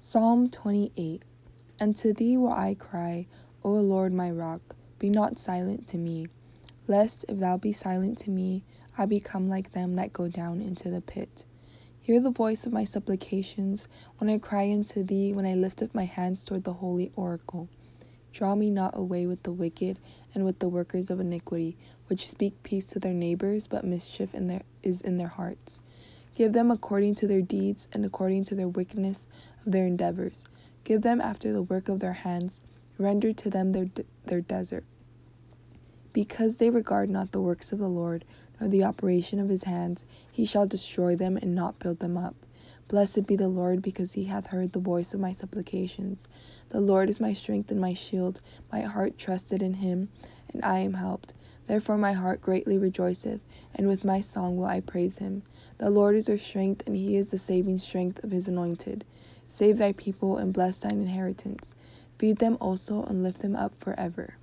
Psalm 0.00 0.48
28 0.48 1.24
Unto 1.80 2.12
thee 2.12 2.36
will 2.36 2.52
I 2.52 2.74
cry, 2.74 3.26
O 3.64 3.72
Lord 3.72 4.12
my 4.12 4.30
rock, 4.30 4.76
be 5.00 5.10
not 5.10 5.40
silent 5.40 5.88
to 5.88 5.98
me. 5.98 6.28
Lest, 6.86 7.24
if 7.28 7.40
thou 7.40 7.56
be 7.56 7.72
silent 7.72 8.16
to 8.18 8.30
me, 8.30 8.62
I 8.96 9.06
become 9.06 9.48
like 9.48 9.72
them 9.72 9.94
that 9.94 10.12
go 10.12 10.28
down 10.28 10.60
into 10.60 10.88
the 10.88 11.00
pit. 11.00 11.44
Hear 12.00 12.20
the 12.20 12.30
voice 12.30 12.64
of 12.64 12.72
my 12.72 12.84
supplications 12.84 13.88
when 14.18 14.30
I 14.30 14.38
cry 14.38 14.70
unto 14.72 15.02
thee, 15.02 15.32
when 15.32 15.44
I 15.44 15.54
lift 15.54 15.82
up 15.82 15.92
my 15.92 16.04
hands 16.04 16.44
toward 16.44 16.62
the 16.62 16.74
holy 16.74 17.10
oracle. 17.16 17.68
Draw 18.32 18.54
me 18.54 18.70
not 18.70 18.96
away 18.96 19.26
with 19.26 19.42
the 19.42 19.50
wicked 19.50 19.98
and 20.32 20.44
with 20.44 20.60
the 20.60 20.68
workers 20.68 21.10
of 21.10 21.18
iniquity, 21.18 21.76
which 22.06 22.28
speak 22.28 22.62
peace 22.62 22.86
to 22.90 23.00
their 23.00 23.12
neighbors, 23.12 23.66
but 23.66 23.82
mischief 23.82 24.32
in 24.32 24.46
their, 24.46 24.62
is 24.80 25.00
in 25.00 25.16
their 25.16 25.26
hearts. 25.26 25.80
Give 26.38 26.52
them 26.52 26.70
according 26.70 27.16
to 27.16 27.26
their 27.26 27.42
deeds 27.42 27.88
and 27.92 28.04
according 28.04 28.44
to 28.44 28.54
their 28.54 28.68
wickedness 28.68 29.26
of 29.66 29.72
their 29.72 29.88
endeavors. 29.88 30.46
Give 30.84 31.02
them 31.02 31.20
after 31.20 31.52
the 31.52 31.62
work 31.62 31.88
of 31.88 31.98
their 31.98 32.12
hands. 32.12 32.62
Render 32.96 33.32
to 33.32 33.50
them 33.50 33.72
their, 33.72 33.88
their 34.26 34.40
desert. 34.40 34.84
Because 36.12 36.58
they 36.58 36.70
regard 36.70 37.10
not 37.10 37.32
the 37.32 37.40
works 37.40 37.72
of 37.72 37.80
the 37.80 37.88
Lord, 37.88 38.24
nor 38.60 38.70
the 38.70 38.84
operation 38.84 39.40
of 39.40 39.48
his 39.48 39.64
hands, 39.64 40.04
he 40.30 40.44
shall 40.44 40.64
destroy 40.64 41.16
them 41.16 41.36
and 41.36 41.56
not 41.56 41.80
build 41.80 41.98
them 41.98 42.16
up. 42.16 42.36
Blessed 42.86 43.26
be 43.26 43.34
the 43.34 43.48
Lord, 43.48 43.82
because 43.82 44.12
he 44.12 44.26
hath 44.26 44.46
heard 44.46 44.72
the 44.72 44.78
voice 44.78 45.12
of 45.12 45.18
my 45.18 45.32
supplications. 45.32 46.28
The 46.68 46.80
Lord 46.80 47.10
is 47.10 47.18
my 47.18 47.32
strength 47.32 47.72
and 47.72 47.80
my 47.80 47.94
shield. 47.94 48.40
My 48.70 48.82
heart 48.82 49.18
trusted 49.18 49.60
in 49.60 49.74
him, 49.74 50.08
and 50.52 50.64
I 50.64 50.78
am 50.78 50.94
helped. 50.94 51.34
Therefore 51.68 51.98
my 51.98 52.14
heart 52.14 52.40
greatly 52.40 52.78
rejoiceth, 52.78 53.40
and 53.74 53.86
with 53.86 54.02
my 54.04 54.22
song 54.22 54.56
will 54.56 54.64
I 54.64 54.80
praise 54.80 55.18
him. 55.18 55.42
The 55.76 55.90
Lord 55.90 56.16
is 56.16 56.28
our 56.28 56.38
strength, 56.38 56.82
and 56.86 56.96
he 56.96 57.14
is 57.16 57.26
the 57.26 57.36
saving 57.36 57.76
strength 57.76 58.24
of 58.24 58.30
his 58.30 58.48
anointed. 58.48 59.04
Save 59.46 59.76
thy 59.76 59.92
people 59.92 60.38
and 60.38 60.52
bless 60.52 60.78
thine 60.78 61.02
inheritance. 61.02 61.74
Feed 62.18 62.38
them 62.38 62.56
also 62.58 63.04
and 63.04 63.22
lift 63.22 63.42
them 63.42 63.54
up 63.54 63.74
forever. 63.78 64.36